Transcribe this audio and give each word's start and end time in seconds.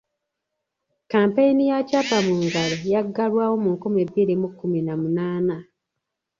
Kkampeyini 1.03 1.63
ya 1.71 1.79
Kyapa 1.87 2.17
Mu 2.25 2.35
Ngalo 2.43 2.77
yaggalwawo 2.93 3.55
mu 3.63 3.69
nkumi 3.75 4.01
bbiri 4.09 4.33
mu 4.41 4.47
kkumi 4.51 4.79
na 4.85 4.93
munaana. 5.01 5.55